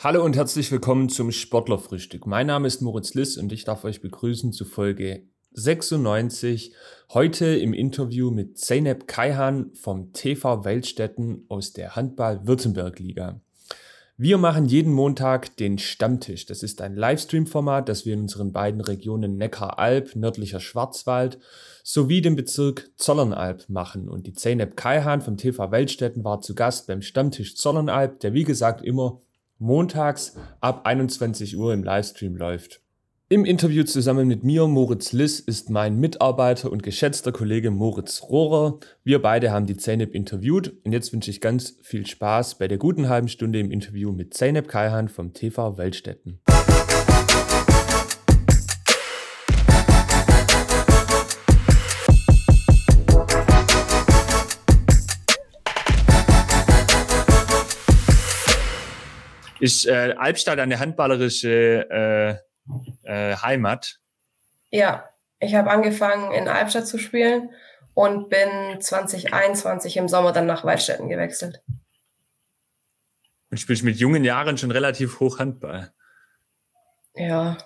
[0.00, 2.24] Hallo und herzlich willkommen zum Sportlerfrühstück.
[2.24, 5.24] Mein Name ist Moritz Liss und ich darf euch begrüßen zu Folge
[5.54, 6.72] 96.
[7.12, 13.40] Heute im Interview mit Zeynep Kaihan vom TV Weltstätten aus der Handball-Württemberg-Liga.
[14.16, 16.46] Wir machen jeden Montag den Stammtisch.
[16.46, 21.40] Das ist ein Livestream-Format, das wir in unseren beiden Regionen Neckaralb, nördlicher Schwarzwald
[21.82, 24.08] sowie dem Bezirk Zollernalb machen.
[24.08, 28.44] Und die Zeynep Kaihan vom TV Weltstätten war zu Gast beim Stammtisch Zollernalb, der wie
[28.44, 29.20] gesagt immer
[29.58, 32.80] montags ab 21 Uhr im Livestream läuft.
[33.30, 38.78] Im Interview zusammen mit mir, Moritz Liss, ist mein Mitarbeiter und geschätzter Kollege Moritz Rohrer.
[39.04, 42.78] Wir beide haben die Zeynep interviewt und jetzt wünsche ich ganz viel Spaß bei der
[42.78, 46.40] guten halben Stunde im Interview mit Zeynep Kaihan vom TV Weltstätten.
[59.60, 63.98] Ist äh, Albstadt eine handballerische äh, äh, Heimat?
[64.70, 65.08] Ja,
[65.40, 67.50] ich habe angefangen in Albstadt zu spielen
[67.94, 71.62] und bin 2021 im Sommer dann nach Waldstätten gewechselt.
[73.50, 75.92] Und spielst mit jungen Jahren schon relativ hoch Handball?
[77.14, 77.58] Ja.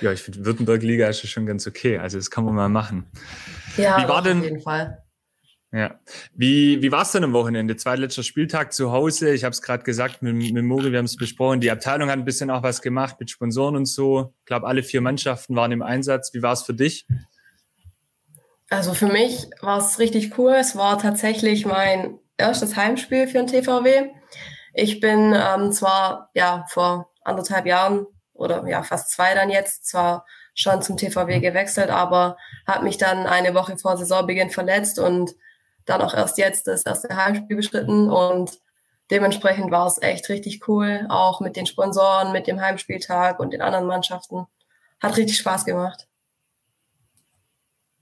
[0.00, 1.98] ja, ich finde Württemberg-Liga ist schon ganz okay.
[1.98, 3.10] Also das kann man mal machen.
[3.76, 5.03] Ja, Wie war denn, auf jeden Fall.
[5.74, 5.98] Ja.
[6.34, 7.74] Wie, wie war es denn am Wochenende?
[7.74, 9.34] Zweitletzter Spieltag zu Hause.
[9.34, 11.60] Ich habe es gerade gesagt mit, mit Mori, wir haben es besprochen.
[11.60, 14.32] Die Abteilung hat ein bisschen auch was gemacht mit Sponsoren und so.
[14.38, 16.32] Ich glaube, alle vier Mannschaften waren im Einsatz.
[16.32, 17.08] Wie war es für dich?
[18.70, 20.52] Also für mich war es richtig cool.
[20.52, 24.10] Es war tatsächlich mein erstes Heimspiel für den TVW.
[24.74, 30.24] Ich bin ähm, zwar ja vor anderthalb Jahren oder ja fast zwei dann jetzt zwar
[30.54, 35.34] schon zum TVW gewechselt, aber habe mich dann eine Woche vor Saisonbeginn verletzt und
[35.86, 38.58] dann auch erst jetzt das erste Heimspiel bestritten und
[39.10, 43.62] dementsprechend war es echt richtig cool, auch mit den Sponsoren, mit dem Heimspieltag und den
[43.62, 44.46] anderen Mannschaften.
[45.02, 46.06] Hat richtig Spaß gemacht.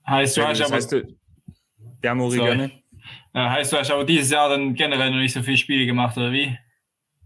[0.07, 1.03] Heißt du, hast aber, heißt du,
[2.03, 2.71] ja, Mori, gerne.
[3.35, 6.33] heißt du, hast aber dieses Jahr dann generell noch nicht so viele Spiele gemacht, oder
[6.33, 6.57] wie?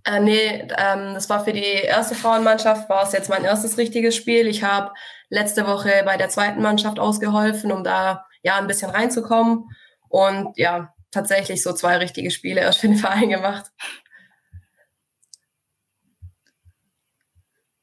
[0.05, 4.15] Äh, nee, ähm, das war für die erste Frauenmannschaft, war es jetzt mein erstes richtiges
[4.15, 4.47] Spiel.
[4.47, 4.93] Ich habe
[5.31, 9.65] letzte Woche bei der zweiten Mannschaft ausgeholfen, um da ja ein bisschen reinzukommen.
[10.09, 13.71] Und ja, tatsächlich so zwei richtige Spiele erst für den Verein gemacht.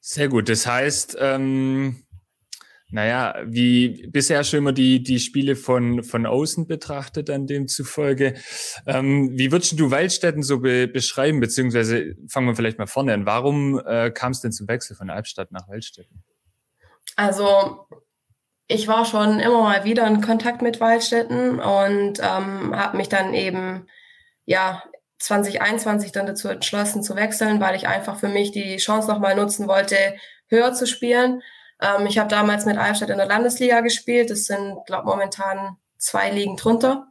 [0.00, 0.48] Sehr gut.
[0.48, 2.04] Das heißt, ähm,
[2.90, 8.34] naja, wie bisher schon immer die, die Spiele von, von außen betrachtet, an demzufolge.
[8.86, 13.26] Ähm, wie würdest du Waldstätten so be beschreiben, beziehungsweise fangen wir vielleicht mal vorne an.
[13.26, 16.22] Warum äh, kam es denn zum Wechsel von Albstadt nach Waldstätten?
[17.16, 17.88] Also
[18.66, 23.34] ich war schon immer mal wieder in Kontakt mit Waldstätten und ähm, habe mich dann
[23.34, 23.86] eben
[24.46, 24.82] ja
[25.18, 29.68] 2021 dann dazu entschlossen zu wechseln, weil ich einfach für mich die Chance nochmal nutzen
[29.68, 29.96] wollte,
[30.48, 31.42] höher zu spielen.
[31.80, 34.30] Ähm, ich habe damals mit Albstadt in der Landesliga gespielt.
[34.30, 37.08] Das sind, glaube momentan zwei Ligen drunter.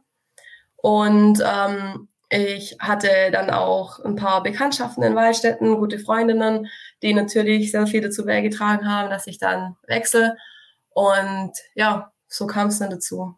[0.76, 6.68] Und ähm, ich hatte dann auch ein paar Bekanntschaften in Waldstätten, gute Freundinnen,
[7.02, 10.36] die natürlich sehr viel dazu beigetragen haben, dass ich dann wechsle.
[10.94, 13.36] Und ja, so kam es dann dazu.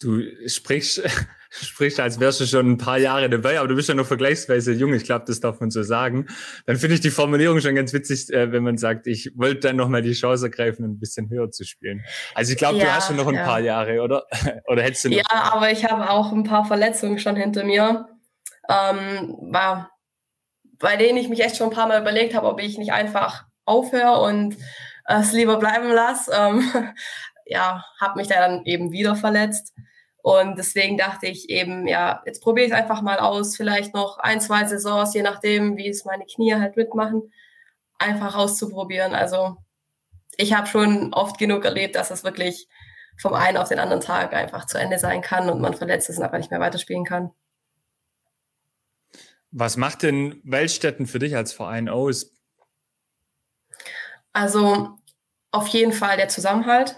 [0.00, 1.02] Du sprichst,
[1.50, 4.72] sprichst, als wärst du schon ein paar Jahre dabei, aber du bist ja noch vergleichsweise
[4.72, 6.28] jung, ich glaube, das darf man so sagen.
[6.66, 9.76] Dann finde ich die Formulierung schon ganz witzig, äh, wenn man sagt, ich wollte dann
[9.76, 12.04] nochmal die Chance ergreifen, ein bisschen höher zu spielen.
[12.34, 13.44] Also ich glaube, ja, du hast schon noch ein ja.
[13.44, 14.26] paar Jahre, oder?
[14.66, 15.16] oder hättest du noch?
[15.16, 18.08] Ja, aber ich habe auch ein paar Verletzungen schon hinter mir.
[18.68, 19.90] Ähm, war,
[20.78, 23.44] bei denen ich mich echt schon ein paar Mal überlegt habe, ob ich nicht einfach
[23.64, 24.56] aufhöre und
[25.18, 26.32] es lieber bleiben lasse.
[26.34, 26.70] Ähm,
[27.46, 29.74] ja, habe mich da dann eben wieder verletzt.
[30.22, 34.18] Und deswegen dachte ich eben, ja, jetzt probiere ich es einfach mal aus, vielleicht noch
[34.18, 37.32] ein, zwei Saisons, je nachdem, wie es meine Knie halt mitmachen,
[37.98, 39.14] einfach auszuprobieren.
[39.14, 39.56] Also
[40.36, 42.68] ich habe schon oft genug erlebt, dass es wirklich
[43.18, 46.18] vom einen auf den anderen Tag einfach zu Ende sein kann und man verletzt ist
[46.18, 47.30] und einfach nicht mehr weiterspielen kann.
[49.50, 52.32] Was macht denn Weltstätten für dich als Verein aus?
[54.32, 54.96] Also
[55.50, 56.96] auf jeden Fall der Zusammenhalt.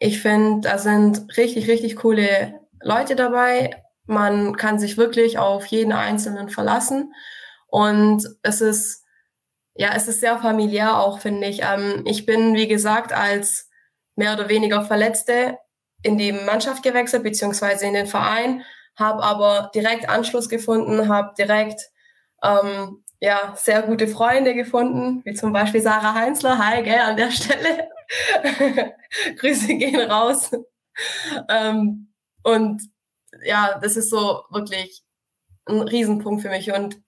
[0.00, 3.82] Ich finde, da sind richtig, richtig coole Leute dabei.
[4.06, 7.12] Man kann sich wirklich auf jeden Einzelnen verlassen.
[7.68, 9.04] Und es ist,
[9.74, 11.62] ja, es ist sehr familiär auch, finde ich.
[11.62, 13.68] Ähm, ich bin, wie gesagt, als
[14.16, 15.58] mehr oder weniger Verletzte
[16.02, 18.62] in die Mannschaft gewechselt, beziehungsweise in den Verein,
[18.96, 21.80] habe aber direkt Anschluss gefunden, habe direkt
[22.42, 26.58] ähm, ja, sehr gute Freunde gefunden, wie zum Beispiel Sarah Heinzler.
[26.58, 27.88] Hi, gell, an der Stelle.
[29.38, 30.50] Grüße gehen raus.
[31.48, 32.12] Ähm,
[32.42, 32.82] und
[33.42, 35.02] ja, das ist so wirklich
[35.64, 36.70] ein Riesenpunkt für mich.
[36.72, 37.00] Und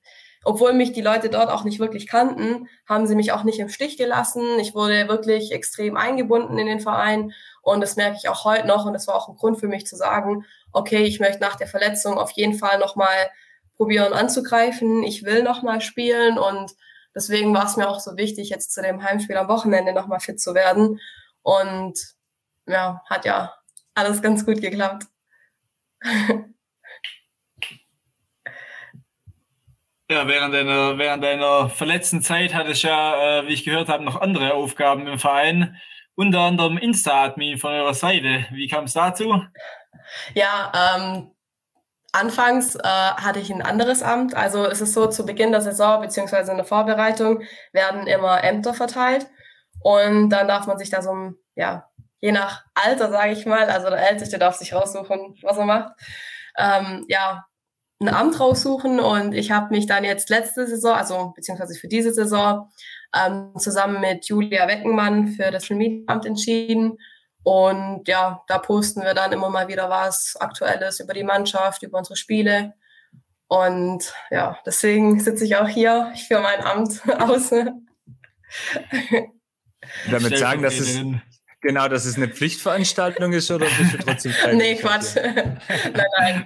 [0.42, 3.68] obwohl mich die Leute dort auch nicht wirklich kannten, haben sie mich auch nicht im
[3.68, 4.58] Stich gelassen.
[4.58, 8.86] Ich wurde wirklich extrem eingebunden in den Verein und das merke ich auch heute noch
[8.86, 11.66] und das war auch ein Grund für mich zu sagen, okay, ich möchte nach der
[11.66, 13.28] Verletzung auf jeden Fall nochmal
[13.76, 15.02] probieren anzugreifen.
[15.02, 16.72] Ich will nochmal spielen und
[17.14, 20.40] deswegen war es mir auch so wichtig, jetzt zu dem Heimspiel am Wochenende nochmal fit
[20.40, 21.00] zu werden.
[21.42, 21.98] Und
[22.66, 23.54] ja, hat ja
[23.94, 25.04] alles ganz gut geklappt.
[30.08, 34.04] Ja, während deiner, während deiner verletzten Zeit hattest du ja, äh, wie ich gehört habe,
[34.04, 35.80] noch andere Aufgaben im Verein.
[36.14, 38.46] Unter anderem Insta-Admin von eurer Seite.
[38.52, 39.42] Wie kam es dazu?
[40.34, 41.32] Ja, ähm,
[42.16, 44.34] anfangs äh, hatte ich ein anderes Amt.
[44.34, 47.42] Also es ist so, zu Beginn der Saison beziehungsweise in der Vorbereitung
[47.72, 49.26] werden immer Ämter verteilt.
[49.80, 51.88] Und dann darf man sich da so, ja,
[52.20, 55.92] je nach Alter, sage ich mal, also der Älteste darf sich raussuchen, was er macht.
[56.56, 57.46] Ähm, ja,
[58.00, 62.12] ein Amt raussuchen und ich habe mich dann jetzt letzte Saison, also beziehungsweise für diese
[62.12, 62.70] Saison,
[63.14, 66.98] ähm, zusammen mit Julia Weckenmann für das Amt entschieden.
[67.46, 71.96] Und ja, da posten wir dann immer mal wieder was Aktuelles über die Mannschaft, über
[71.96, 72.74] unsere Spiele.
[73.46, 76.10] Und ja, deswegen sitze ich auch hier.
[76.12, 77.50] Ich führe mein Amt aus.
[80.10, 80.98] Damit sagen, dass es
[81.60, 85.14] genau, dass es eine Pflichtveranstaltung ist oder bist du trotzdem Nee, Quatsch.
[85.14, 86.44] nein, nein.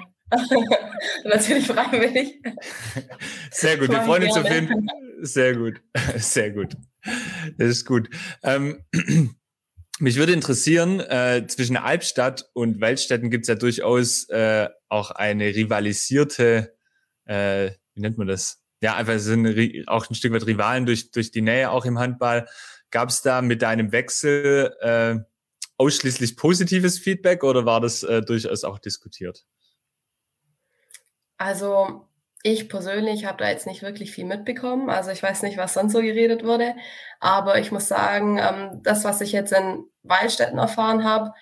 [1.25, 2.43] Natürlich freiwillig.
[3.51, 4.83] Sehr gut, wir freuen uns auf jeden Fall.
[5.23, 5.81] Sehr gut,
[6.17, 6.77] sehr gut.
[7.57, 8.11] Das ist gut.
[8.43, 8.85] Ähm,
[10.01, 15.55] mich würde interessieren, äh, zwischen Albstadt und Waldstätten gibt es ja durchaus äh, auch eine
[15.55, 16.75] rivalisierte,
[17.27, 18.63] äh, wie nennt man das?
[18.83, 22.49] Ja, einfach sind auch ein Stück weit Rivalen durch, durch die Nähe auch im Handball.
[22.91, 25.17] Gab es da mit deinem Wechsel äh,
[25.77, 29.45] ausschließlich positives Feedback oder war das äh, durchaus auch diskutiert?
[31.37, 32.10] Also
[32.43, 34.89] ich persönlich habe da jetzt nicht wirklich viel mitbekommen.
[34.89, 36.75] Also ich weiß nicht, was sonst so geredet wurde.
[37.21, 41.33] Aber ich muss sagen, ähm, das, was ich jetzt in Waldstätten erfahren habe,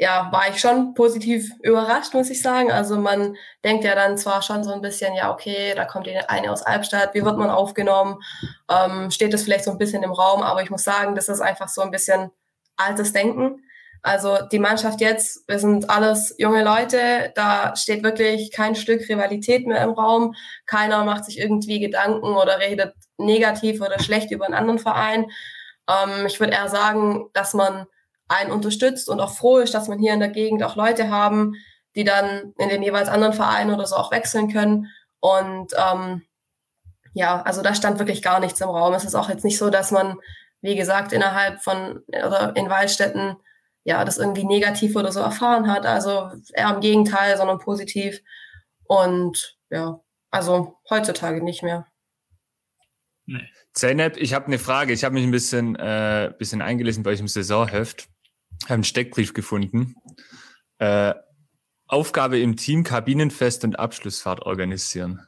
[0.00, 2.70] ja, war ich schon positiv überrascht, muss ich sagen.
[2.70, 6.52] Also man denkt ja dann zwar schon so ein bisschen, ja, okay, da kommt eine
[6.52, 8.22] aus Albstadt, wie wird man aufgenommen?
[8.70, 11.40] Ähm, steht das vielleicht so ein bisschen im Raum, aber ich muss sagen, das ist
[11.40, 12.30] einfach so ein bisschen
[12.76, 13.64] altes Denken.
[14.02, 19.66] Also die Mannschaft jetzt, wir sind alles junge Leute, da steht wirklich kein Stück Rivalität
[19.66, 20.34] mehr im Raum.
[20.66, 25.26] Keiner macht sich irgendwie Gedanken oder redet negativ oder schlecht über einen anderen Verein.
[25.88, 27.86] Ähm, ich würde eher sagen, dass man
[28.28, 31.54] einen unterstützt und auch froh ist, dass man hier in der Gegend auch Leute haben,
[31.96, 34.86] die dann in den jeweils anderen Vereinen oder so auch wechseln können.
[35.20, 36.22] Und ähm,
[37.14, 38.94] ja, also da stand wirklich gar nichts im Raum.
[38.94, 40.18] Es ist auch jetzt nicht so, dass man,
[40.60, 43.36] wie gesagt, innerhalb von oder in Waldstätten
[43.88, 45.86] ja, das irgendwie negativ oder so erfahren hat.
[45.86, 48.20] Also eher im Gegenteil, sondern positiv.
[48.84, 49.98] Und ja,
[50.30, 51.86] also heutzutage nicht mehr.
[53.24, 53.48] Nee.
[53.72, 54.92] Zeynep, ich habe eine Frage.
[54.92, 58.08] Ich habe mich ein bisschen, äh, bisschen eingelesen bei euch im Saisonheft.
[58.64, 59.94] Habe einen Steckbrief gefunden.
[60.76, 61.14] Äh,
[61.86, 65.26] Aufgabe im Team Kabinenfest und Abschlussfahrt organisieren.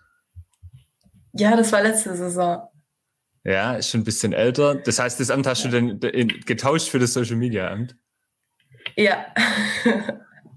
[1.32, 2.68] Ja, das war letzte Saison.
[3.42, 4.74] Ja, ist schon ein bisschen älter.
[4.74, 5.98] Das heißt, das Amt hast du dann
[6.44, 7.96] getauscht für das Social Media Amt?
[9.00, 9.26] Ja.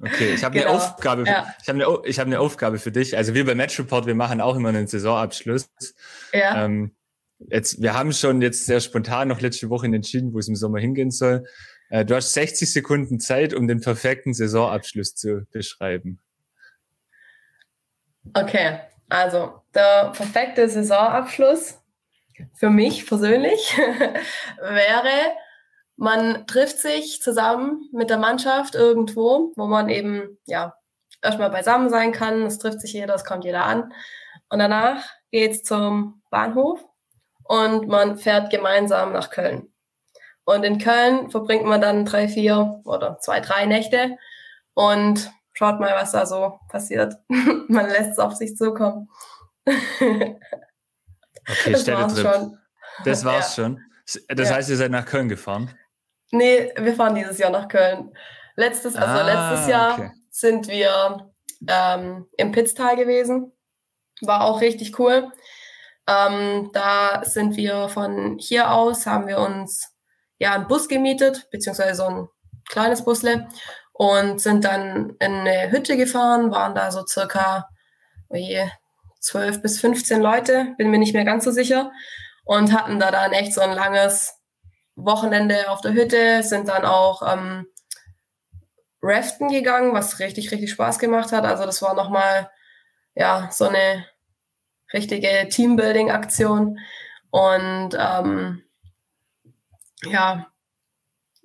[0.01, 0.71] Okay, ich habe genau.
[0.71, 1.25] eine Aufgabe.
[1.25, 1.55] Für, ja.
[1.61, 3.15] Ich habe eine, ich hab eine Aufgabe für dich.
[3.15, 5.69] Also wir bei Match Report, wir machen auch immer einen Saisonabschluss.
[6.33, 6.65] Ja.
[6.65, 6.93] Ähm,
[7.39, 10.79] jetzt, wir haben schon jetzt sehr spontan noch letzte Woche entschieden, wo es im Sommer
[10.79, 11.45] hingehen soll.
[11.89, 16.19] Äh, du hast 60 Sekunden Zeit, um den perfekten Saisonabschluss zu beschreiben.
[18.33, 21.79] Okay, also der perfekte Saisonabschluss
[22.55, 23.77] für mich persönlich
[24.57, 25.33] wäre
[25.95, 30.75] man trifft sich zusammen mit der Mannschaft irgendwo, wo man eben, ja,
[31.21, 32.43] erstmal beisammen sein kann.
[32.43, 33.93] Es trifft sich jeder, es kommt jeder an.
[34.49, 36.83] Und danach geht's zum Bahnhof
[37.43, 39.73] und man fährt gemeinsam nach Köln.
[40.45, 44.17] Und in Köln verbringt man dann drei, vier oder zwei, drei Nächte
[44.73, 47.15] und schaut mal, was da so passiert.
[47.29, 49.09] man lässt es auf sich zukommen.
[49.65, 50.39] okay,
[51.71, 52.57] das war's schon.
[53.05, 53.63] Das war's ja.
[53.63, 53.81] schon.
[54.27, 55.73] Das heißt, ihr seid nach Köln gefahren?
[56.33, 58.11] Nee, wir fahren dieses Jahr nach Köln.
[58.55, 60.11] Letztes, also ah, letztes Jahr okay.
[60.31, 61.31] sind wir
[61.67, 63.51] ähm, im Pitztal gewesen.
[64.21, 65.31] War auch richtig cool.
[66.07, 69.93] Ähm, da sind wir von hier aus, haben wir uns
[70.39, 72.27] ja einen Bus gemietet, beziehungsweise so ein
[72.67, 73.47] kleines Busle
[73.91, 77.69] und sind dann in eine Hütte gefahren, waren da so circa
[78.29, 78.67] oh je,
[79.19, 81.91] 12 bis 15 Leute, bin mir nicht mehr ganz so sicher
[82.43, 84.33] und hatten da dann echt so ein langes
[84.95, 87.67] Wochenende auf der Hütte, sind dann auch ähm,
[89.01, 91.45] Raften gegangen, was richtig, richtig Spaß gemacht hat.
[91.45, 92.49] Also das war nochmal
[93.15, 94.05] ja, so eine
[94.93, 96.79] richtige Teambuilding-Aktion.
[97.31, 98.63] Und ähm,
[100.05, 100.47] ja,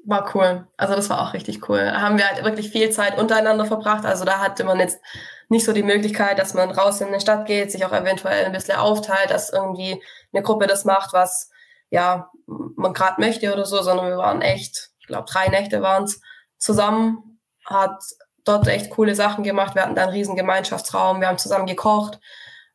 [0.05, 0.67] war cool.
[0.77, 1.85] Also das war auch richtig cool.
[1.85, 4.05] Da haben wir halt wirklich viel Zeit untereinander verbracht.
[4.05, 5.01] Also da hatte man jetzt
[5.49, 8.53] nicht so die Möglichkeit, dass man raus in die Stadt geht, sich auch eventuell ein
[8.53, 10.03] bisschen aufteilt, dass irgendwie
[10.33, 11.51] eine Gruppe das macht, was
[11.91, 12.31] ja
[12.77, 16.21] man gerade möchte oder so, sondern wir waren echt, ich glaube drei Nächte waren es
[16.59, 18.03] zusammen, hat
[18.45, 19.75] dort echt coole Sachen gemacht.
[19.75, 22.19] Wir hatten da einen riesen Gemeinschaftsraum, wir haben zusammen gekocht.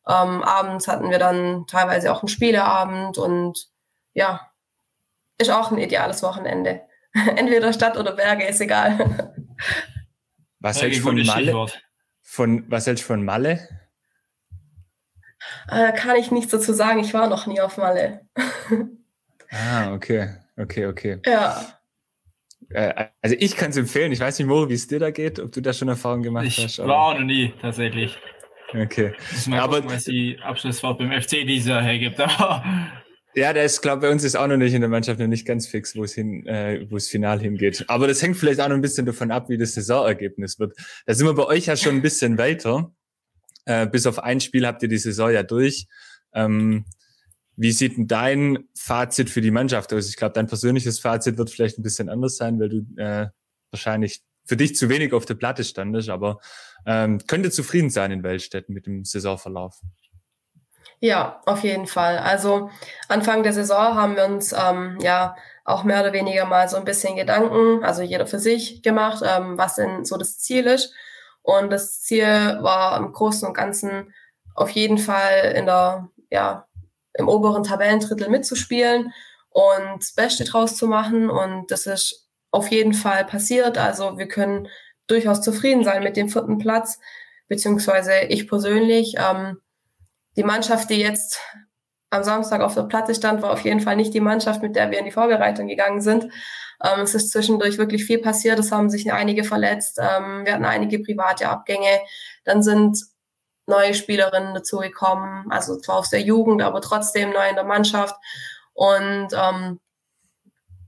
[0.06, 3.68] Ähm, abends hatten wir dann teilweise auch einen Spieleabend und
[4.12, 4.52] ja,
[5.38, 6.82] ist auch ein ideales Wochenende.
[7.12, 9.34] Entweder Stadt oder Berge, ist egal.
[10.60, 11.66] Was hältst du von Malle?
[12.22, 13.68] Von, was hältst du von Malle?
[15.68, 17.00] Äh, kann ich nichts dazu sagen.
[17.00, 18.28] Ich war noch nie auf Malle.
[19.54, 20.28] ah, okay.
[20.56, 21.18] Okay, okay.
[21.24, 21.78] Ja.
[22.70, 24.12] Äh, also ich kann es empfehlen.
[24.12, 26.46] Ich weiß nicht, Mo, wie es dir da geht, ob du da schon Erfahrungen gemacht
[26.46, 26.78] ich hast.
[26.78, 28.18] Ich war auch noch nie, tatsächlich.
[28.72, 29.12] Okay.
[29.52, 32.18] Aber gucken, was die Abschlussfahrt beim FC dieser hergibt.
[33.36, 35.44] Ja, der ist, glaube bei uns ist auch noch nicht in der Mannschaft noch nicht
[35.44, 37.84] ganz fix, wo es hin, äh, wo es final hingeht.
[37.88, 40.76] Aber das hängt vielleicht auch noch ein bisschen davon ab, wie das Saisonergebnis wird.
[41.04, 42.92] Da sind wir bei euch ja schon ein bisschen weiter.
[43.64, 45.88] Äh, bis auf ein Spiel habt ihr die Saison ja durch.
[46.32, 46.84] Ähm,
[47.56, 50.08] wie sieht denn dein Fazit für die Mannschaft aus?
[50.08, 53.28] Ich glaube, dein persönliches Fazit wird vielleicht ein bisschen anders sein, weil du äh,
[53.70, 56.38] wahrscheinlich für dich zu wenig auf der Platte standest, aber
[56.86, 59.80] ähm, könnte zufrieden sein in Weltstädten mit dem Saisonverlauf.
[61.00, 62.18] Ja, auf jeden Fall.
[62.18, 62.70] Also
[63.08, 66.84] Anfang der Saison haben wir uns ähm, ja auch mehr oder weniger mal so ein
[66.84, 70.94] bisschen Gedanken, also jeder für sich gemacht, ähm, was denn so das Ziel ist.
[71.42, 72.26] Und das Ziel
[72.62, 74.14] war im Großen und Ganzen
[74.54, 76.66] auf jeden Fall in der, ja,
[77.14, 79.12] im oberen Tabellendrittel mitzuspielen
[79.50, 81.30] und das Beste draus zu machen.
[81.30, 83.78] Und das ist auf jeden Fall passiert.
[83.78, 84.68] Also wir können
[85.06, 86.98] durchaus zufrieden sein mit dem vierten Platz,
[87.48, 89.14] beziehungsweise ich persönlich.
[89.18, 89.58] Ähm,
[90.36, 91.40] die Mannschaft, die jetzt
[92.10, 94.90] am Samstag auf der Platte stand, war auf jeden Fall nicht die Mannschaft, mit der
[94.90, 96.24] wir in die Vorbereitung gegangen sind.
[96.82, 98.58] Ähm, es ist zwischendurch wirklich viel passiert.
[98.58, 99.98] Es haben sich einige verletzt.
[100.00, 102.00] Ähm, wir hatten einige private Abgänge.
[102.44, 102.98] Dann sind
[103.66, 108.16] neue Spielerinnen dazugekommen, also zwar aus der Jugend, aber trotzdem neu in der Mannschaft.
[108.72, 109.80] Und ähm,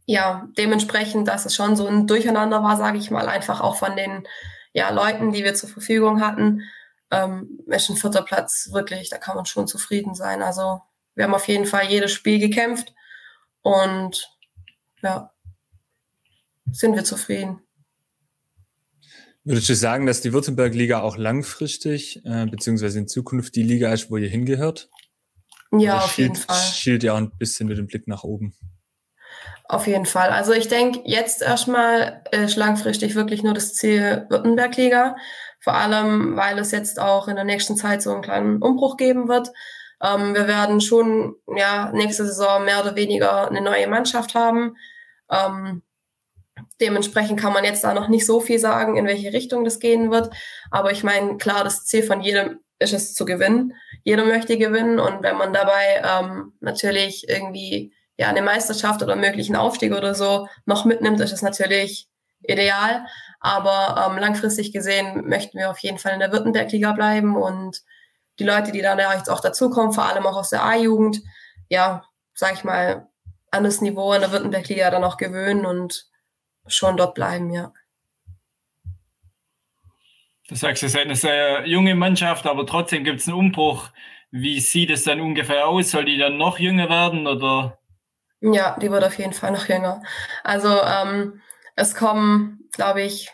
[0.04, 3.96] ja, dementsprechend, dass es schon so ein Durcheinander war, sage ich mal, einfach auch von
[3.96, 4.26] den
[4.72, 6.62] ja, Leuten, die wir zur Verfügung hatten
[7.10, 10.42] ähm, ist ein vierter Platz wirklich, da kann man schon zufrieden sein.
[10.42, 10.80] Also
[11.14, 12.94] wir haben auf jeden Fall jedes Spiel gekämpft
[13.62, 14.36] und
[15.02, 15.32] ja,
[16.70, 17.65] sind wir zufrieden.
[19.46, 24.10] Würdest du sagen, dass die Württemberg-Liga auch langfristig, äh, beziehungsweise in Zukunft die Liga ist,
[24.10, 24.90] wo ihr hingehört?
[25.70, 26.56] Ja, Oder auf schielt, jeden Fall.
[26.56, 28.56] Schielt ja auch ein bisschen mit dem Blick nach oben.
[29.68, 30.30] Auf jeden Fall.
[30.30, 35.14] Also ich denke, jetzt erstmal ist langfristig wirklich nur das Ziel Württemberg-Liga.
[35.60, 39.28] Vor allem, weil es jetzt auch in der nächsten Zeit so einen kleinen Umbruch geben
[39.28, 39.52] wird.
[40.02, 44.74] Ähm, wir werden schon ja nächste Saison mehr oder weniger eine neue Mannschaft haben.
[45.30, 45.82] Ähm,
[46.80, 50.10] dementsprechend kann man jetzt da noch nicht so viel sagen, in welche Richtung das gehen
[50.10, 50.30] wird.
[50.70, 53.74] Aber ich meine, klar, das Ziel von jedem ist es zu gewinnen.
[54.04, 59.56] Jeder möchte gewinnen und wenn man dabei ähm, natürlich irgendwie ja eine Meisterschaft oder möglichen
[59.56, 62.08] Aufstieg oder so noch mitnimmt, ist es natürlich
[62.42, 63.06] ideal.
[63.40, 67.82] Aber ähm, langfristig gesehen möchten wir auf jeden Fall in der Württemberg-Liga bleiben und
[68.38, 71.22] die Leute, die dann ja jetzt auch dazukommen, vor allem auch aus der A-Jugend,
[71.68, 73.08] ja, sag ich mal,
[73.50, 76.06] an das Niveau in der Württemberg-Liga dann auch gewöhnen und
[76.68, 77.72] schon dort bleiben, ja.
[80.48, 83.88] Du sagst, es ist eine sehr junge Mannschaft, aber trotzdem gibt es einen Umbruch.
[84.30, 85.90] Wie sieht es dann ungefähr aus?
[85.90, 87.78] Soll die dann noch jünger werden oder?
[88.40, 90.02] Ja, die wird auf jeden Fall noch jünger.
[90.44, 91.40] Also ähm,
[91.74, 93.30] es kommen, glaube ich,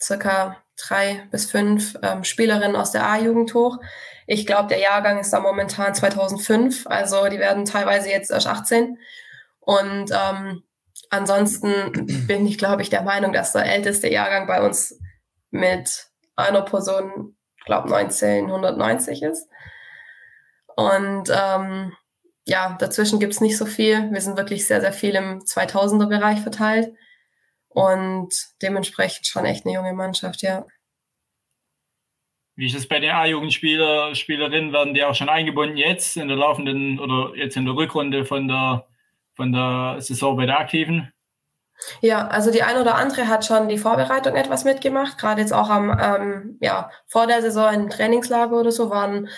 [0.00, 3.78] circa drei bis fünf ähm, Spielerinnen aus der A-Jugend hoch.
[4.26, 8.98] Ich glaube, der Jahrgang ist da momentan 2005, also die werden teilweise jetzt erst 18.
[9.60, 10.62] Und ähm,
[11.10, 14.98] ansonsten bin ich, glaube ich, der Meinung, dass der älteste Jahrgang bei uns
[15.50, 19.48] mit einer Person, glaube 1990 ist.
[20.76, 21.92] Und ähm,
[22.46, 24.10] ja, dazwischen gibt es nicht so viel.
[24.12, 26.94] Wir sind wirklich sehr, sehr viel im 2000er-Bereich verteilt.
[27.68, 28.32] Und
[28.62, 30.66] dementsprechend schon echt eine junge Mannschaft, ja.
[32.56, 36.36] Wie ist es bei den A-Jugendspieler, Spielerinnen, werden die auch schon eingebunden jetzt in der
[36.36, 38.86] laufenden oder jetzt in der Rückrunde von der,
[39.36, 41.12] von der Saison bei der Aktiven?
[42.00, 45.18] Ja, also die eine oder andere hat schon die Vorbereitung etwas mitgemacht.
[45.18, 49.28] Gerade jetzt auch am, ähm, ja, vor der Saison im Trainingslager oder so waren,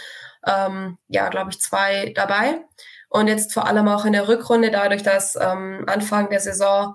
[0.46, 2.60] ähm, ja, glaube ich, zwei dabei.
[3.08, 6.94] Und jetzt vor allem auch in der Rückrunde, dadurch, dass ähm, Anfang der Saison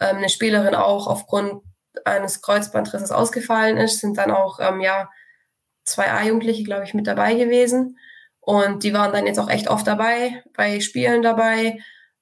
[0.00, 1.62] ähm, eine Spielerin auch aufgrund
[2.04, 5.08] eines Kreuzbandrisses ausgefallen ist, sind dann auch ähm, ja
[5.84, 7.98] zwei A-Jugendliche, glaube ich, mit dabei gewesen.
[8.40, 11.80] Und die waren dann jetzt auch echt oft dabei, bei Spielen dabei,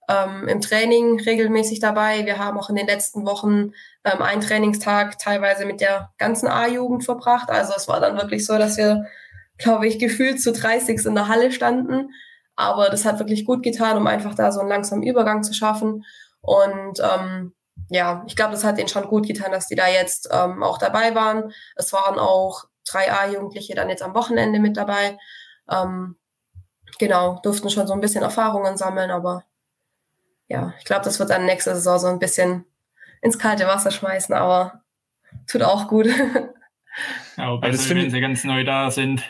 [0.09, 2.27] ähm, im Training regelmäßig dabei.
[2.27, 3.73] Wir haben auch in den letzten Wochen
[4.05, 7.51] ähm, einen Trainingstag teilweise mit der ganzen A-Jugend verbracht.
[7.51, 9.07] Also es war dann wirklich so, dass wir,
[9.59, 12.11] glaube ich, gefühlt zu 30 in der Halle standen.
[12.57, 16.05] Aber das hat wirklich gut getan, um einfach da so einen langsamen Übergang zu schaffen.
[16.41, 17.55] Und ähm,
[17.89, 20.79] ja, ich glaube, das hat ihnen schon gut getan, dass die da jetzt ähm, auch
[20.79, 21.53] dabei waren.
[21.77, 25.19] Es waren auch drei A-Jugendliche dann jetzt am Wochenende mit dabei.
[25.71, 26.17] Ähm,
[26.99, 29.45] genau, durften schon so ein bisschen Erfahrungen sammeln, aber
[30.55, 32.65] ja, ich glaube, das wird dann nächste Saison so ein bisschen
[33.23, 34.85] ins kalte Wasser schmeißen, aber
[35.47, 36.09] tut auch gut.
[37.37, 39.21] Ja, wobei das wenn sie ganz neu da sind.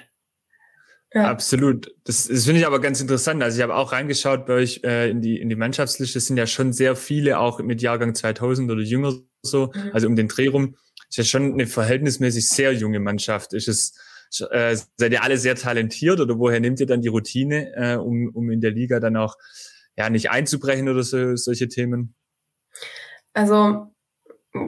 [1.14, 1.30] Ja.
[1.30, 1.94] Absolut.
[2.04, 3.42] Das, das finde ich aber ganz interessant.
[3.42, 6.18] Also ich habe auch reingeschaut bei euch äh, in die in die Mannschaftsliste.
[6.18, 9.90] Es sind ja schon sehr viele auch mit Jahrgang 2000 oder jünger so, mhm.
[9.94, 10.76] also um den Dreh rum.
[11.08, 13.54] Ist ja schon eine verhältnismäßig sehr junge Mannschaft.
[13.54, 13.94] Ist es
[14.50, 18.28] äh, seid ihr alle sehr talentiert oder woher nehmt ihr dann die Routine, äh, um
[18.34, 19.36] um in der Liga dann auch
[19.96, 22.14] ja nicht einzubrechen oder so, solche Themen?
[23.32, 23.94] Also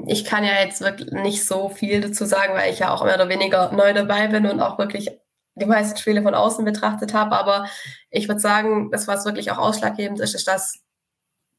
[0.06, 3.14] ich kann ja jetzt wirklich nicht so viel dazu sagen, weil ich ja auch mehr
[3.14, 5.10] oder weniger neu dabei bin und auch wirklich
[5.54, 7.36] die meisten Spiele von außen betrachtet habe.
[7.36, 7.66] Aber
[8.10, 10.80] ich würde sagen, das, was wirklich auch ausschlaggebend ist, ist, dass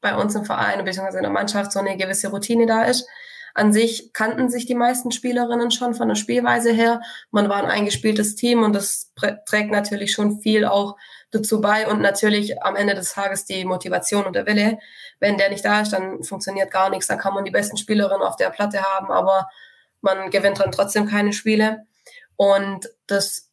[0.00, 1.16] bei uns im Verein bzw.
[1.16, 3.08] in der Mannschaft so eine gewisse Routine da ist.
[3.54, 7.00] An sich kannten sich die meisten Spielerinnen schon von der Spielweise her.
[7.32, 9.12] Man war ein eingespieltes Team und das
[9.46, 10.96] trägt natürlich schon viel auch
[11.30, 14.78] dazu bei und natürlich am Ende des Tages die Motivation und der Wille.
[15.20, 17.06] Wenn der nicht da ist, dann funktioniert gar nichts.
[17.06, 19.48] Dann kann man die besten Spielerinnen auf der Platte haben, aber
[20.00, 21.86] man gewinnt dann trotzdem keine Spiele.
[22.36, 23.50] Und das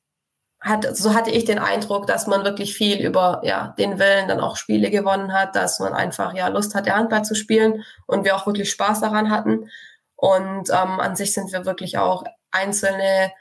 [0.61, 4.39] hat, so hatte ich den Eindruck, dass man wirklich viel über ja, den Willen dann
[4.39, 8.35] auch Spiele gewonnen hat, dass man einfach ja Lust hatte, Handball zu spielen und wir
[8.35, 9.69] auch wirklich Spaß daran hatten.
[10.15, 13.31] Und ähm, an sich sind wir wirklich auch einzelne,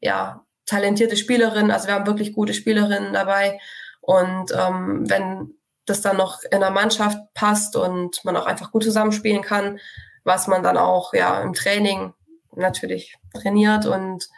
[0.00, 1.70] ja, talentierte Spielerinnen.
[1.70, 3.58] Also wir haben wirklich gute Spielerinnen dabei.
[4.00, 5.54] Und ähm, wenn
[5.86, 9.80] das dann noch in der Mannschaft passt und man auch einfach gut zusammenspielen kann,
[10.24, 12.12] was man dann auch ja im Training
[12.54, 14.28] natürlich trainiert und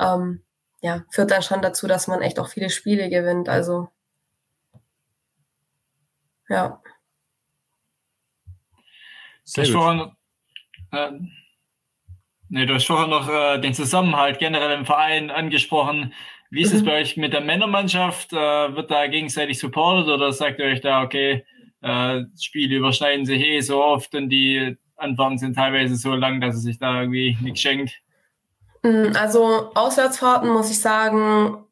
[0.00, 0.42] ähm,
[0.80, 3.48] ja, führt dann schon dazu, dass man echt auch viele Spiele gewinnt.
[3.48, 3.88] Also
[6.48, 6.80] ja.
[9.44, 10.12] Sehr hast vorhin,
[10.92, 11.12] äh,
[12.52, 16.12] nee, du hast vorhin noch äh, den Zusammenhalt generell im Verein angesprochen.
[16.50, 16.78] Wie ist mhm.
[16.78, 18.32] es bei euch mit der Männermannschaft?
[18.32, 21.44] Äh, wird da gegenseitig supportet oder sagt ihr euch da, okay,
[21.80, 26.54] äh, Spiele überschneiden sich eh so oft und die Antworten sind teilweise so lang, dass
[26.54, 28.00] es sich da irgendwie nichts schenkt?
[28.82, 31.64] Mm, also Auswärtsfahrten muss ich sagen,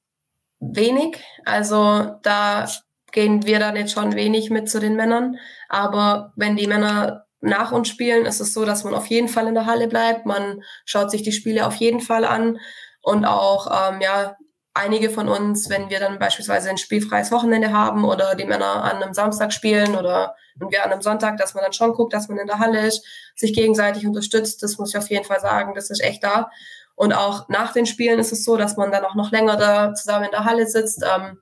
[0.61, 1.19] wenig.
[1.45, 2.67] Also da
[3.13, 5.37] gehen wir dann jetzt schon wenig mit zu den Männern.
[5.69, 9.47] Aber wenn die Männer nach uns spielen, ist es so, dass man auf jeden Fall
[9.47, 10.27] in der Halle bleibt.
[10.27, 12.59] Man schaut sich die Spiele auf jeden Fall an.
[13.03, 14.37] Und auch, ähm, ja,
[14.75, 19.03] einige von uns, wenn wir dann beispielsweise ein spielfreies Wochenende haben oder die Männer an
[19.03, 22.29] einem Samstag spielen oder und wir an einem Sonntag, dass man dann schon guckt, dass
[22.29, 24.63] man in der Halle ist, sich gegenseitig unterstützt.
[24.63, 26.51] Das muss ich auf jeden Fall sagen, das ist echt da.
[26.95, 29.95] Und auch nach den Spielen ist es so, dass man dann auch noch länger da
[29.95, 31.03] zusammen in der Halle sitzt.
[31.03, 31.39] Ähm,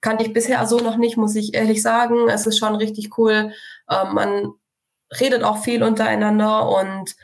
[0.00, 2.28] kannte ich bisher so noch nicht, muss ich ehrlich sagen.
[2.28, 3.52] Es ist schon richtig cool.
[3.90, 4.52] Ähm, man
[5.10, 7.14] redet auch viel untereinander und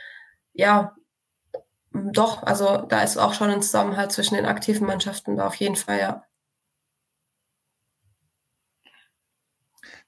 [0.52, 0.94] ja,
[1.92, 5.76] doch, also da ist auch schon ein Zusammenhalt zwischen den aktiven Mannschaften da auf jeden
[5.76, 6.24] Fall, ja.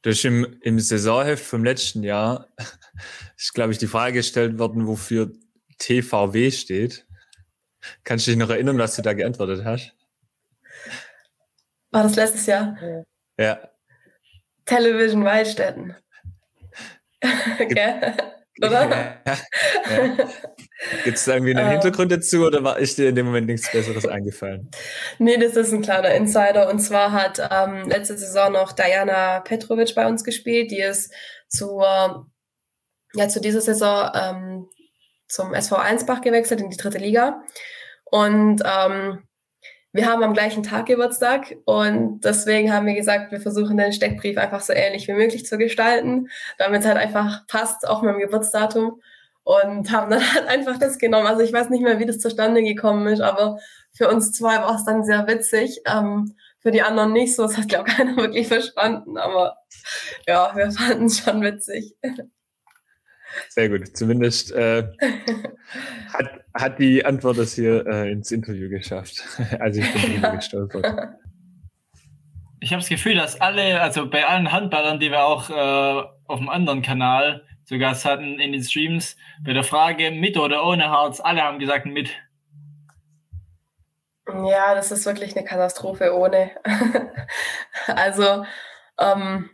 [0.03, 2.49] Durch im, im Saisonheft vom letzten Jahr
[3.37, 5.33] ist, glaube ich, die Frage gestellt worden, wofür
[5.79, 7.07] TVW steht.
[8.03, 9.95] Kannst du dich noch erinnern, was du da geantwortet hast?
[11.91, 12.77] War das letztes Jahr?
[13.39, 13.71] Ja.
[14.65, 15.95] Television Waldstätten.
[17.69, 18.15] Gell?
[18.63, 18.89] Oder?
[18.89, 20.29] Ja, ja.
[21.03, 21.73] Gibt es da irgendwie einen ähm.
[21.73, 24.71] Hintergrund dazu oder war ist dir in dem Moment nichts Besseres eingefallen?
[25.19, 26.71] Nee, das ist ein kleiner Insider.
[26.71, 30.71] Und zwar hat ähm, letzte Saison noch Diana Petrovic bei uns gespielt.
[30.71, 31.13] Die ist
[31.49, 31.83] zu,
[33.15, 34.69] ja, zu dieser Saison ähm,
[35.27, 37.43] zum SV Einsbach gewechselt in die dritte Liga.
[38.05, 39.25] Und ähm,
[39.95, 44.37] wir haben am gleichen Tag Geburtstag und deswegen haben wir gesagt, wir versuchen den Steckbrief
[44.37, 46.29] einfach so ähnlich wie möglich zu gestalten,
[46.59, 49.01] damit es halt einfach passt, auch mit dem Geburtsdatum.
[49.45, 51.27] Und haben dann halt einfach das genommen.
[51.27, 53.59] Also ich weiß nicht mehr, wie das zustande gekommen ist, aber
[53.93, 55.83] für uns zwei war es dann sehr witzig.
[55.87, 57.43] Ähm, für die anderen nicht so.
[57.43, 59.19] Das hat, glaube ich, keiner wirklich verstanden.
[59.19, 59.59] Aber
[60.27, 61.95] ja, wir fanden es schon witzig.
[63.51, 63.97] Sehr gut.
[63.97, 64.89] Zumindest äh,
[66.13, 69.23] hat, hat die Antwort das hier äh, ins Interview geschafft.
[69.59, 70.35] Also ich bin ja.
[70.35, 70.87] gestolpert.
[72.61, 76.39] Ich habe das Gefühl, dass alle, also bei allen Handballern, die wir auch äh, auf
[76.39, 80.89] dem anderen Kanal zu Gast hatten in den Streams, bei der Frage mit oder ohne
[80.89, 82.09] Harz, alle haben gesagt mit.
[84.27, 86.53] Ja, das ist wirklich eine Katastrophe ohne.
[87.87, 88.47] also,
[88.99, 89.51] ähm,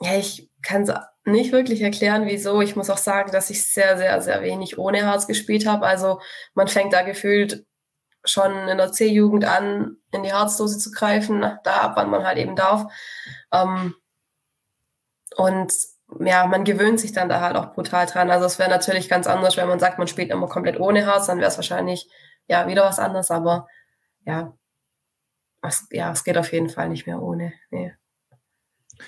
[0.00, 2.60] ja, ich kann es nicht wirklich erklären, wieso.
[2.60, 5.86] Ich muss auch sagen, dass ich sehr, sehr, sehr wenig ohne Harz gespielt habe.
[5.86, 6.20] Also
[6.54, 7.66] man fängt da gefühlt
[8.24, 12.38] schon in der C-Jugend an, in die Harzdose zu greifen, da ab wann man halt
[12.38, 12.90] eben darf.
[13.52, 13.94] Ähm,
[15.36, 15.72] und
[16.20, 18.30] ja, man gewöhnt sich dann da halt auch brutal dran.
[18.30, 21.26] Also es wäre natürlich ganz anders, wenn man sagt, man spielt immer komplett ohne Harz,
[21.26, 22.08] dann wäre es wahrscheinlich
[22.46, 23.66] ja wieder was anderes, aber
[24.26, 24.56] ja,
[25.62, 27.52] es, ja, es geht auf jeden Fall nicht mehr ohne.
[27.70, 27.94] Nee.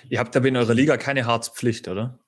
[0.09, 2.18] Ihr habt aber in eurer Liga keine Harzpflicht, oder?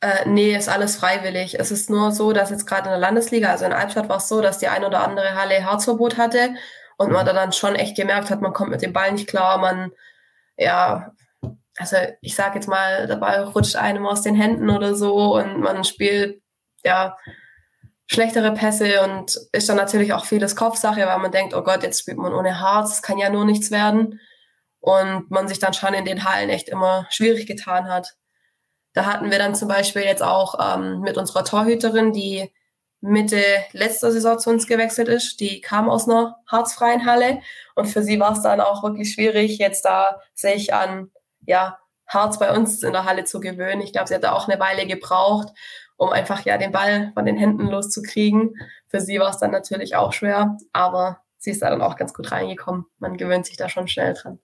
[0.00, 1.58] Äh, nee, ist alles freiwillig.
[1.58, 4.28] Es ist nur so, dass jetzt gerade in der Landesliga, also in Albstadt war es
[4.28, 6.54] so, dass die ein oder andere Halle Harzverbot hatte
[6.96, 7.14] und mhm.
[7.14, 9.92] man da dann schon echt gemerkt hat, man kommt mit dem Ball nicht klar, man,
[10.56, 11.12] ja,
[11.76, 15.60] also ich sag jetzt mal, der Ball rutscht einem aus den Händen oder so und
[15.60, 16.40] man spielt,
[16.82, 17.16] ja,
[18.06, 22.00] schlechtere Pässe und ist dann natürlich auch vieles Kopfsache, weil man denkt, oh Gott, jetzt
[22.00, 24.18] spielt man ohne Harz, es kann ja nur nichts werden
[24.80, 28.16] und man sich dann schon in den Hallen echt immer schwierig getan hat.
[28.92, 32.50] Da hatten wir dann zum Beispiel jetzt auch ähm, mit unserer Torhüterin, die
[33.00, 35.40] Mitte letzter Saison zu uns gewechselt ist.
[35.40, 37.40] Die kam aus einer harzfreien Halle
[37.74, 41.10] und für sie war es dann auch wirklich schwierig, jetzt da sich an
[41.46, 43.80] ja, Harz bei uns in der Halle zu gewöhnen.
[43.80, 45.48] Ich glaube, sie hat da auch eine Weile gebraucht,
[45.96, 48.54] um einfach ja den Ball von den Händen loszukriegen.
[48.88, 52.12] Für sie war es dann natürlich auch schwer, aber sie ist da dann auch ganz
[52.12, 52.86] gut reingekommen.
[52.98, 54.40] Man gewöhnt sich da schon schnell dran.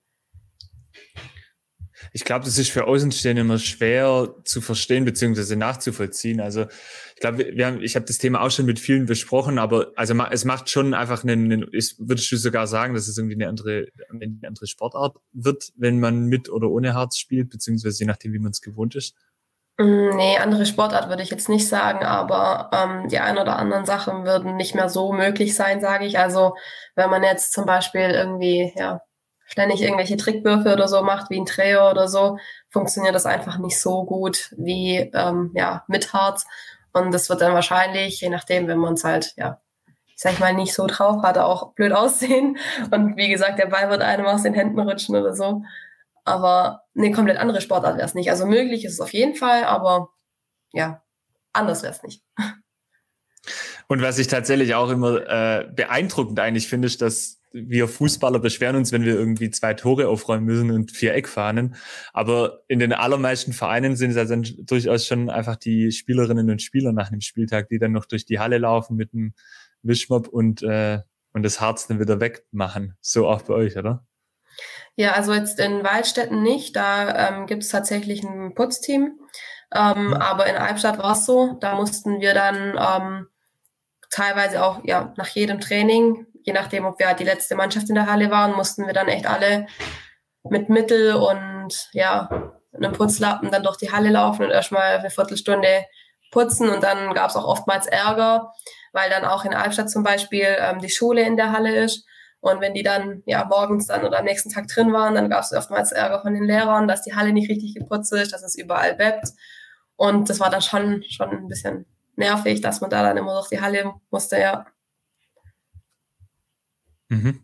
[2.13, 5.55] Ich glaube, das ist für Außenstehende immer schwer zu verstehen bzw.
[5.55, 6.39] nachzuvollziehen.
[6.39, 6.65] Also
[7.15, 10.13] ich glaube, wir haben, ich habe das Thema auch schon mit vielen besprochen, aber also
[10.31, 11.63] es macht schon einfach einen, einen
[11.97, 16.25] würdest du sogar sagen, dass es irgendwie eine andere, eine andere Sportart wird, wenn man
[16.25, 19.15] mit oder ohne Harz spielt, beziehungsweise je nachdem, wie man es gewohnt ist?
[19.79, 23.85] Mm, nee, andere Sportart würde ich jetzt nicht sagen, aber ähm, die ein oder anderen
[23.85, 26.17] Sachen würden nicht mehr so möglich sein, sage ich.
[26.19, 26.55] Also
[26.95, 29.01] wenn man jetzt zum Beispiel irgendwie, ja,
[29.47, 32.37] ständig irgendwelche Trickwürfe oder so macht, wie ein Träger oder so,
[32.69, 36.45] funktioniert das einfach nicht so gut wie ähm, ja, mit Harz.
[36.93, 39.61] Und das wird dann wahrscheinlich, je nachdem, wenn man es halt, ja,
[40.07, 42.57] ich sag mal, nicht so drauf hat, auch blöd aussehen.
[42.91, 45.63] Und wie gesagt, der Ball wird einem aus den Händen rutschen oder so.
[46.25, 48.29] Aber eine komplett andere Sportart wäre es nicht.
[48.29, 50.09] Also möglich ist es auf jeden Fall, aber
[50.73, 51.01] ja,
[51.53, 52.21] anders wäre es nicht.
[53.87, 58.75] Und was ich tatsächlich auch immer äh, beeindruckend eigentlich finde, ist, dass wir Fußballer beschweren
[58.75, 61.75] uns, wenn wir irgendwie zwei Tore aufräumen müssen und vier Eckfahnen.
[62.13, 66.91] Aber in den allermeisten Vereinen sind es dann durchaus schon einfach die Spielerinnen und Spieler
[66.91, 69.33] nach dem Spieltag, die dann noch durch die Halle laufen mit dem
[69.81, 70.99] Wischmopp und, äh,
[71.33, 72.95] und das Harz dann wieder wegmachen.
[73.01, 74.05] So auch bei euch, oder?
[74.95, 76.75] Ja, also jetzt in Waldstätten nicht.
[76.75, 79.19] Da ähm, gibt es tatsächlich ein Putzteam.
[79.73, 80.13] Ähm, mhm.
[80.13, 83.27] Aber in Albstadt war es so, da mussten wir dann ähm,
[84.09, 87.95] teilweise auch ja nach jedem Training je nachdem, ob wir halt die letzte Mannschaft in
[87.95, 89.67] der Halle waren, mussten wir dann echt alle
[90.49, 95.85] mit Mittel und ja, einem Putzlappen dann durch die Halle laufen und erstmal eine Viertelstunde
[96.31, 96.69] putzen.
[96.69, 98.53] Und dann gab es auch oftmals Ärger,
[98.93, 102.05] weil dann auch in Albstadt zum Beispiel ähm, die Schule in der Halle ist.
[102.39, 105.43] Und wenn die dann ja morgens dann oder am nächsten Tag drin waren, dann gab
[105.43, 108.57] es oftmals Ärger von den Lehrern, dass die Halle nicht richtig geputzt ist, dass es
[108.57, 109.33] überall bebt
[109.97, 113.49] und das war dann schon schon ein bisschen nervig, dass man da dann immer durch
[113.49, 114.65] die Halle musste, ja.
[117.09, 117.41] Mhm.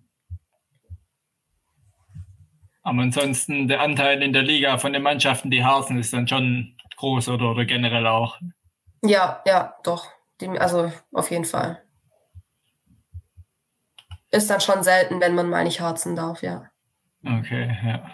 [2.84, 6.78] Aber ansonsten der Anteil in der Liga von den Mannschaften, die Harzen, ist dann schon
[6.98, 8.40] groß oder, oder generell auch.
[9.02, 10.08] Ja, ja, doch.
[10.60, 11.82] Also auf jeden Fall.
[14.32, 16.70] Ist dann schon selten, wenn man mal nicht harzen darf, ja.
[17.24, 18.10] Okay, ja.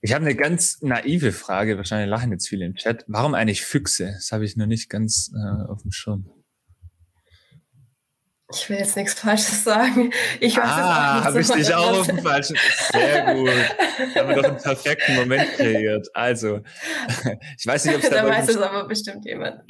[0.00, 3.04] Ich habe eine ganz naive Frage, wahrscheinlich lachen jetzt viele im Chat.
[3.06, 4.12] Warum eigentlich Füchse?
[4.14, 6.30] Das habe ich noch nicht ganz äh, auf dem Schirm.
[8.52, 10.12] Ich will jetzt nichts Falsches sagen.
[10.40, 12.56] Ich weiß ah, habe ich dich auch auf dem falschen.
[12.90, 13.50] Sehr gut.
[14.16, 16.08] Haben wir doch einen perfekten Moment kreiert.
[16.14, 16.60] Also,
[17.58, 18.22] ich weiß nicht, ob es da.
[18.22, 19.62] Da weiß es aber bestimmt jemand.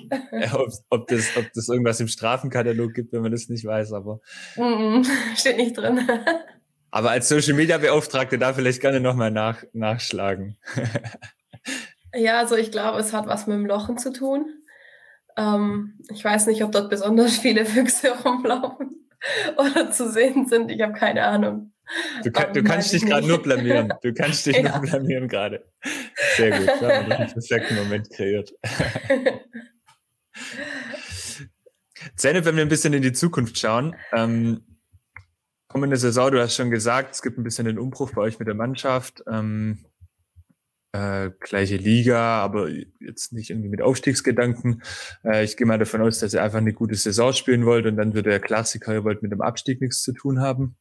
[0.52, 4.20] ob, ob, das, ob das irgendwas im Strafenkatalog gibt, wenn man das nicht weiß, aber.
[4.56, 6.08] Mm -mm, steht nicht drin.
[6.90, 10.56] aber als Social Media Beauftragte da vielleicht gerne nochmal nach, nachschlagen.
[12.14, 14.59] ja, also ich glaube, es hat was mit dem Lochen zu tun.
[15.36, 19.08] Ähm, ich weiß nicht, ob dort besonders viele Füchse rumlaufen
[19.56, 20.70] oder zu sehen sind.
[20.70, 21.72] Ich habe keine Ahnung.
[22.22, 23.92] Du, kann, du kannst dich gerade nur blamieren.
[24.02, 24.78] Du kannst dich ja.
[24.78, 25.64] nur blamieren gerade.
[26.36, 26.68] Sehr gut.
[26.68, 28.54] Da haben wir einen perfekten Moment kreiert.
[32.16, 34.64] Zeynep, wenn wir ein bisschen in die Zukunft schauen, ähm,
[35.68, 38.48] kommende Saison, du hast schon gesagt, es gibt ein bisschen den Umbruch bei euch mit
[38.48, 39.22] der Mannschaft.
[39.30, 39.84] Ähm,
[40.92, 42.68] äh, gleiche Liga, aber
[43.00, 44.82] jetzt nicht irgendwie mit Aufstiegsgedanken.
[45.24, 47.96] Äh, ich gehe mal davon aus, dass ihr einfach eine gute Saison spielen wollt und
[47.96, 50.76] dann wird der Klassiker, ihr wollt mit dem Abstieg nichts zu tun haben.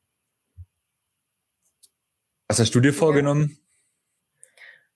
[2.47, 3.59] Was hast du dir vorgenommen?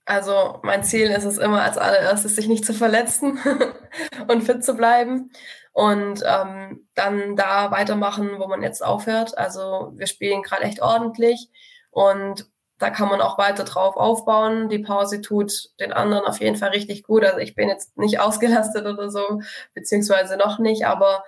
[0.05, 3.39] Also mein Ziel ist es immer als allererstes, sich nicht zu verletzen
[4.27, 5.31] und fit zu bleiben
[5.71, 9.37] und ähm, dann da weitermachen, wo man jetzt aufhört.
[9.37, 11.49] Also wir spielen gerade echt ordentlich
[11.89, 12.51] und
[12.83, 14.67] da kann man auch weiter drauf aufbauen.
[14.67, 17.23] Die Pause tut den anderen auf jeden Fall richtig gut.
[17.23, 19.41] Also ich bin jetzt nicht ausgelastet oder so,
[19.73, 21.23] beziehungsweise noch nicht, aber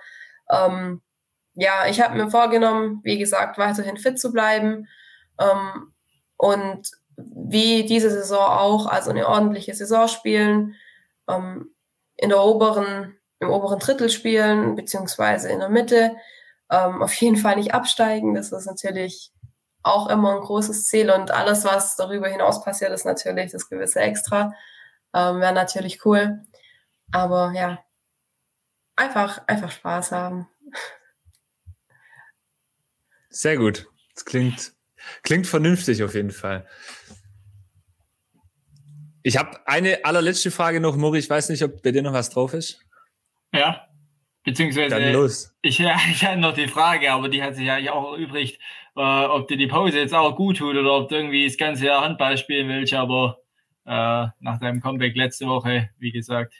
[0.50, 1.00] ähm,
[1.54, 4.86] ja, ich habe mir vorgenommen, wie gesagt, weiterhin fit zu bleiben
[5.40, 5.94] ähm,
[6.36, 10.74] und wie diese Saison auch, also eine ordentliche Saison spielen,
[11.26, 11.74] ähm,
[12.16, 16.16] in der oberen, im oberen Drittel spielen, beziehungsweise in der Mitte,
[16.70, 18.34] ähm, auf jeden Fall nicht absteigen.
[18.34, 19.32] Das ist natürlich
[19.86, 24.00] auch immer ein großes Ziel und alles, was darüber hinaus passiert, ist natürlich das gewisse
[24.00, 24.52] Extra.
[25.14, 26.42] Ähm, Wäre natürlich cool.
[27.12, 27.78] Aber ja,
[28.96, 30.48] einfach, einfach Spaß haben.
[33.30, 33.86] Sehr gut.
[34.14, 34.72] Das klingt,
[35.22, 36.66] klingt vernünftig auf jeden Fall.
[39.22, 41.18] Ich habe eine allerletzte Frage noch, Mori.
[41.18, 42.80] Ich weiß nicht, ob bei dir noch was drauf ist.
[43.52, 43.85] Ja,
[44.46, 45.54] beziehungsweise Dann los.
[45.60, 45.78] Ich,
[46.10, 48.58] ich hatte noch die Frage, aber die hat sich ja auch übrig
[48.96, 51.86] äh, ob dir die Pause jetzt auch gut tut oder ob du irgendwie das ganze
[51.86, 53.38] Jahr Handball spielen willst, aber
[53.84, 56.54] äh, nach deinem Comeback letzte Woche, wie gesagt.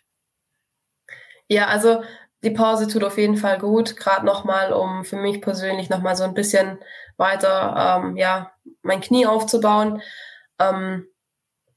[1.49, 2.03] Ja, also
[2.45, 6.25] die Pause tut auf jeden Fall gut, gerade nochmal, um für mich persönlich nochmal so
[6.25, 6.79] ein bisschen
[7.17, 10.03] weiter, ähm, ja, mein Knie aufzubauen.
[10.59, 11.07] Ähm,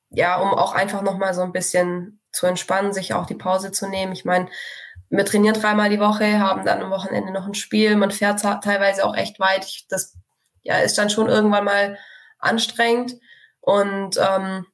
[0.10, 3.88] ja, um auch einfach nochmal so ein bisschen zu entspannen, sich auch die Pause zu
[3.88, 4.12] nehmen.
[4.12, 4.50] Ich meine,
[5.10, 7.96] wir trainieren dreimal die Woche, haben dann am Wochenende noch ein Spiel.
[7.96, 9.66] Man fährt teilweise auch echt weit.
[9.66, 10.16] Ich, das
[10.62, 11.98] ja, ist dann schon irgendwann mal
[12.38, 13.16] anstrengend.
[13.60, 14.66] Und ähm,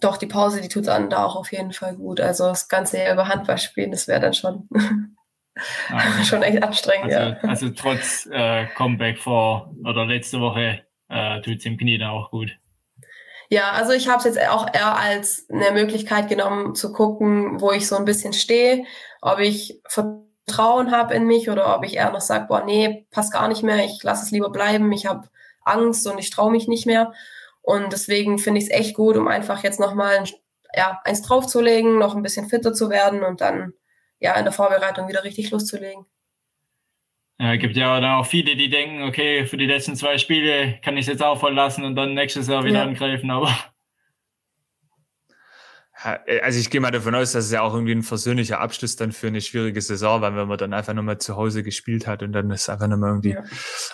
[0.00, 2.20] doch, die Pause, die tut dann da auch auf jeden Fall gut.
[2.20, 4.68] Also das ganze Jahr über Handball spielen, das wäre dann schon,
[5.88, 7.12] also, schon echt anstrengend.
[7.12, 7.48] Also, ja.
[7.48, 12.30] also trotz äh, Comeback vor oder letzte Woche äh, tut es im Knie dann auch
[12.30, 12.56] gut.
[13.52, 17.72] Ja, also ich habe es jetzt auch eher als eine Möglichkeit genommen zu gucken, wo
[17.72, 18.84] ich so ein bisschen stehe,
[19.22, 23.32] ob ich Vertrauen habe in mich oder ob ich eher noch sage, boah, nee, passt
[23.32, 25.28] gar nicht mehr, ich lasse es lieber bleiben, ich habe
[25.64, 27.12] Angst und ich traue mich nicht mehr.
[27.62, 30.24] Und deswegen finde ich es echt gut, um einfach jetzt nochmal
[30.74, 33.74] ja, eins draufzulegen, noch ein bisschen fitter zu werden und dann
[34.20, 36.06] ja in der Vorbereitung wieder richtig loszulegen.
[37.40, 40.98] Ja, gibt ja dann auch viele, die denken, okay, für die letzten zwei Spiele kann
[40.98, 42.82] ich es jetzt auch verlassen und dann nächstes Jahr wieder ja.
[42.82, 43.48] angreifen, aber
[46.26, 48.96] äh, also ich gehe mal davon aus, dass es ja auch irgendwie ein versöhnlicher Abschluss
[48.96, 52.22] dann für eine schwierige Saison war, wenn man dann einfach nochmal zu Hause gespielt hat
[52.22, 53.44] und dann das einfach nochmal irgendwie ja.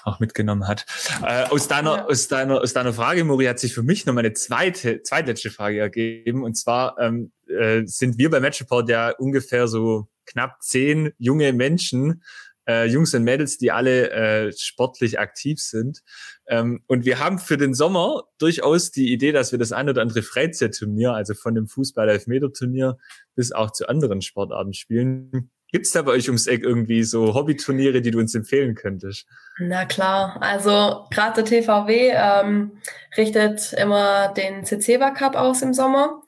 [0.02, 0.84] auch mitgenommen hat.
[1.24, 2.06] Äh, aus deiner, ja.
[2.06, 5.78] aus deiner, aus deiner Frage, Mori, hat sich für mich nochmal eine zweite, zweitletzte Frage
[5.78, 6.42] ergeben.
[6.42, 12.22] Und zwar ähm, äh, sind wir bei Matchport ja ungefähr so knapp zehn junge Menschen,
[12.66, 16.02] äh, Jungs und Mädels, die alle äh, sportlich aktiv sind.
[16.46, 20.02] Ähm, und wir haben für den Sommer durchaus die Idee, dass wir das ein oder
[20.02, 22.98] andere Freizeitturnier, also von dem Fußball-Elfmeter-Turnier
[23.34, 25.50] bis auch zu anderen Sportarten spielen.
[25.72, 29.26] Gibt's da bei euch ums Eck irgendwie so Hobbyturniere, die du uns empfehlen könntest?
[29.58, 32.78] Na klar, also gerade der TVW ähm,
[33.16, 36.22] richtet immer den CCBA Cup aus im Sommer.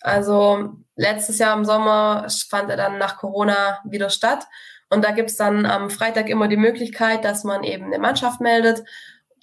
[0.00, 4.44] Also letztes Jahr im Sommer fand er dann nach Corona wieder statt.
[4.90, 8.84] Und da gibt's dann am Freitag immer die Möglichkeit, dass man eben eine Mannschaft meldet.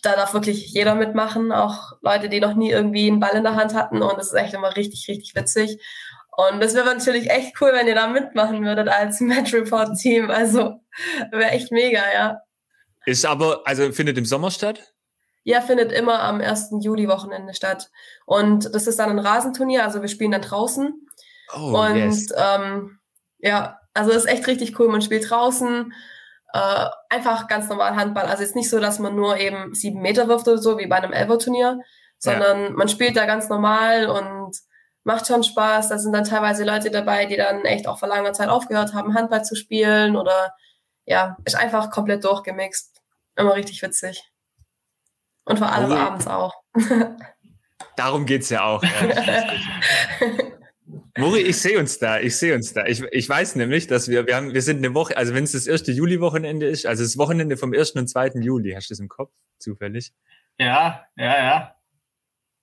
[0.02, 3.56] Da darf wirklich jeder mitmachen, auch Leute, die noch nie irgendwie einen Ball in der
[3.56, 4.02] Hand hatten.
[4.02, 5.80] Und das ist echt immer richtig, richtig witzig.
[6.38, 10.30] Und das wäre natürlich echt cool, wenn ihr da mitmachen würdet als Match Report Team.
[10.30, 10.80] Also
[11.32, 12.40] wäre echt mega, ja.
[13.06, 14.94] Ist aber, also findet im Sommer statt?
[15.44, 16.70] Ja, findet immer am 1.
[16.82, 17.90] Juli-Wochenende statt.
[18.26, 21.08] Und das ist dann ein Rasenturnier, also wir spielen dann draußen.
[21.56, 22.28] Oh, und yes.
[22.38, 23.00] ähm,
[23.40, 24.88] ja, also ist echt richtig cool.
[24.88, 25.94] Man spielt draußen,
[26.54, 28.26] äh, einfach ganz normal Handball.
[28.26, 30.98] Also ist nicht so, dass man nur eben sieben Meter wirft oder so, wie bei
[30.98, 31.80] einem Elbow-Turnier,
[32.18, 32.70] sondern ja.
[32.72, 34.56] man spielt da ganz normal und
[35.04, 35.90] macht schon Spaß.
[35.90, 39.16] Da sind dann teilweise Leute dabei, die dann echt auch vor langer Zeit aufgehört haben,
[39.16, 40.54] Handball zu spielen oder
[41.06, 43.02] ja, ist einfach komplett durchgemixt.
[43.36, 44.24] Immer richtig witzig.
[45.46, 45.96] Und vor allem oh.
[45.96, 46.54] abends auch.
[47.96, 48.84] Darum geht's ja auch.
[48.84, 48.90] Ja.
[51.18, 52.86] Mori, ich sehe uns da, ich sehe uns da.
[52.86, 55.52] Ich, ich weiß nämlich, dass wir, wir haben, wir sind eine Woche, also wenn es
[55.52, 57.92] das erste Juli-Wochenende ist, also das Wochenende vom 1.
[57.92, 58.32] und 2.
[58.42, 60.14] Juli, hast du das im Kopf, zufällig?
[60.58, 61.76] Ja, ja, ja.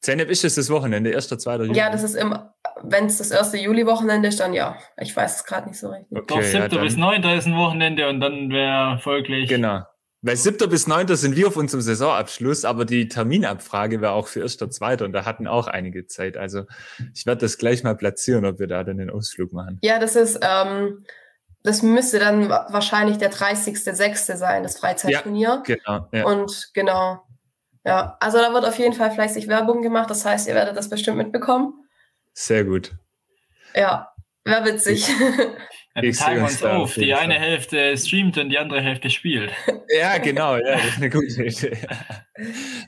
[0.00, 1.28] Zeynep, ist das das Wochenende, 1.
[1.28, 1.56] 2.
[1.56, 1.76] Juli?
[1.76, 4.78] Ja, das ist immer, wenn es das erste Juli-Wochenende ist, dann ja.
[5.00, 6.16] Ich weiß es gerade nicht so richtig.
[6.16, 6.70] Okay, Doch, 7.
[6.70, 7.22] Ja, bis 9.
[7.24, 9.48] ist ein Wochenende und dann wäre folglich.
[9.48, 9.82] Genau.
[10.20, 14.40] Weil siebter bis neunter sind wir auf unserem Saisonabschluss, aber die Terminabfrage war auch für
[14.40, 16.36] erster, zweiter und da hatten auch einige Zeit.
[16.36, 16.64] Also
[17.14, 19.78] ich werde das gleich mal platzieren, ob wir da dann den Ausflug machen.
[19.82, 21.04] Ja, das ist, ähm,
[21.62, 24.36] das müsste dann wahrscheinlich der 30.06.
[24.36, 25.62] sein, das Freizeitturnier.
[25.66, 26.08] Ja, genau.
[26.12, 26.24] Ja.
[26.24, 27.22] Und genau.
[27.84, 30.10] Ja, also da wird auf jeden Fall fleißig Werbung gemacht.
[30.10, 31.74] Das heißt, ihr werdet das bestimmt mitbekommen.
[32.32, 32.92] Sehr gut.
[33.74, 34.12] Ja,
[34.44, 35.08] wäre witzig.
[35.94, 36.94] Wir teilen uns auf.
[36.94, 39.52] Die eine Hälfte streamt und die andere Hälfte spielt.
[39.88, 40.56] Ja, genau.
[40.56, 41.76] Ja, das ist eine gute Idee.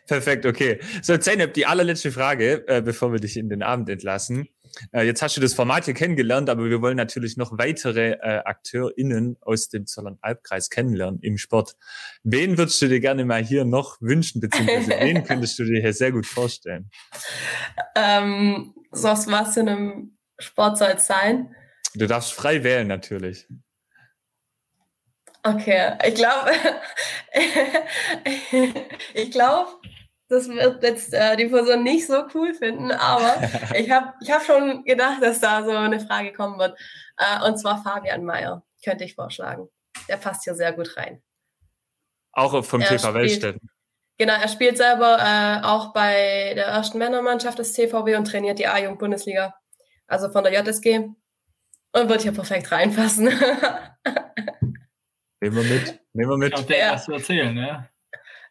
[0.07, 0.79] Perfekt, okay.
[1.03, 4.49] So, Zeynep, die allerletzte Frage, äh, bevor wir dich in den Abend entlassen.
[4.93, 8.43] Äh, jetzt hast du das Format hier kennengelernt, aber wir wollen natürlich noch weitere äh,
[8.45, 11.77] AkteurInnen aus dem Zollern-Albkreis kennenlernen im Sport.
[12.23, 15.93] Wen würdest du dir gerne mal hier noch wünschen, beziehungsweise wen könntest du dir hier
[15.93, 16.91] sehr gut vorstellen?
[17.97, 21.55] Ähm, so was in einem Sport soll es sein?
[21.95, 23.47] Du darfst frei wählen, natürlich.
[25.43, 26.51] Okay, ich glaube,
[29.15, 29.71] ich glaube,
[30.29, 33.43] das wird jetzt äh, die Person nicht so cool finden, aber
[33.75, 36.79] ich habe ich hab schon gedacht, dass da so eine Frage kommen wird.
[37.17, 39.69] Äh, und zwar Fabian Mayer, könnte ich vorschlagen.
[40.09, 41.23] Der passt hier sehr gut rein.
[42.33, 43.69] Auch vom TV Weltstätten.
[44.19, 48.67] Genau, er spielt selber äh, auch bei der ersten Männermannschaft des TVW und trainiert die
[48.67, 49.55] A-Jugend-Bundesliga,
[50.07, 51.09] also von der JSG.
[51.93, 53.25] Und wird hier perfekt reinpassen.
[55.41, 56.01] Nehmen wir mit.
[56.13, 56.49] Nehmen wir mit.
[56.49, 56.93] Ich glaube, der ja.
[56.93, 57.89] was zu erzählen, ja?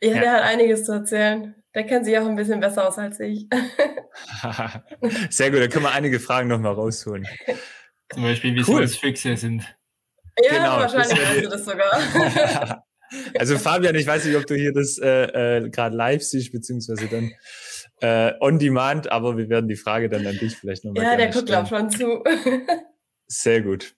[0.02, 1.56] Ja, ja, der hat einiges zu erzählen.
[1.76, 3.48] Der kennt sich auch ein bisschen besser aus als ich.
[5.30, 7.28] Sehr gut, da können wir einige Fragen nochmal rausholen.
[8.12, 8.88] Zum Beispiel, wie cool.
[8.88, 9.64] Füchse sind.
[10.44, 12.84] Ja, genau, wahrscheinlich weißt du das sogar.
[13.38, 17.08] also Fabian, ich weiß nicht, ob du hier das äh, äh, gerade live siehst, beziehungsweise
[17.08, 17.32] dann
[18.02, 21.30] äh, on demand, aber wir werden die Frage dann an dich vielleicht nochmal Ja, der
[21.30, 22.24] guckt auch schon zu.
[23.30, 23.96] Sehr gut.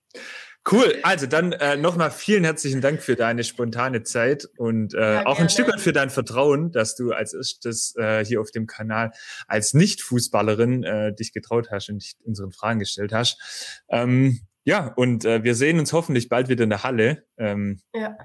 [0.70, 5.26] Cool, also dann äh, nochmal vielen herzlichen Dank für deine spontane Zeit und äh, ja,
[5.26, 8.68] auch ein Stück weit für dein Vertrauen, dass du als erstes äh, hier auf dem
[8.68, 9.12] Kanal
[9.48, 13.82] als Nicht-Fußballerin äh, dich getraut hast und dich unseren Fragen gestellt hast.
[13.90, 17.26] Ähm, ja, und äh, wir sehen uns hoffentlich bald wieder in der Halle.
[17.38, 18.16] Ähm, ja.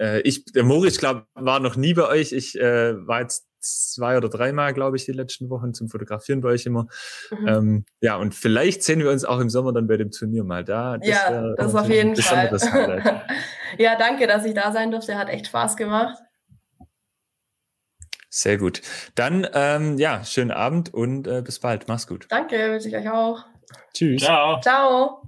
[0.00, 2.32] Äh, ich, der Moritz, glaube war noch nie bei euch.
[2.32, 6.50] Ich äh, war jetzt zwei oder dreimal, glaube ich, die letzten Wochen zum Fotografieren bei
[6.50, 6.86] euch immer.
[7.30, 7.48] Mhm.
[7.48, 10.64] Ähm, ja, und vielleicht sehen wir uns auch im Sommer dann bei dem Turnier mal
[10.64, 10.98] da.
[10.98, 13.22] Das ja, das auf jeden Fall.
[13.78, 15.16] ja, danke, dass ich da sein durfte.
[15.16, 16.18] Hat echt Spaß gemacht.
[18.30, 18.80] Sehr gut.
[19.16, 21.88] Dann, ähm, ja, schönen Abend und äh, bis bald.
[21.88, 22.26] Mach's gut.
[22.30, 23.44] Danke, wünsche ich euch auch.
[23.92, 24.22] Tschüss.
[24.22, 24.60] Ciao.
[24.60, 25.22] Ciao.